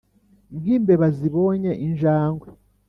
[0.59, 2.47] nkimbeba zibonye injangwe.